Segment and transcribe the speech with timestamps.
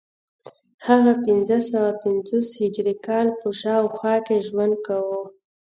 [0.87, 5.21] هغه د پنځه سوه پنځوس هجري کال په شاوخوا کې ژوند کاوه